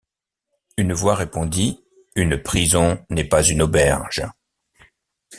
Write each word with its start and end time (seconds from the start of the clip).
Une 0.77 0.93
voix 0.93 1.13
répondit:— 1.13 1.85
Une 2.15 2.41
prison 2.41 3.05
n’est 3.11 3.23
pas 3.29 3.43
une 3.43 3.61
auberge. 3.61 4.25